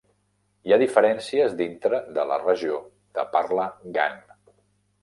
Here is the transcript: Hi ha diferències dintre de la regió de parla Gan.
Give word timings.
Hi 0.69 0.73
ha 0.75 0.79
diferències 0.83 1.53
dintre 1.59 2.01
de 2.17 2.27
la 2.33 2.41
regió 2.47 2.81
de 3.21 3.29
parla 3.39 3.71
Gan. 4.01 4.23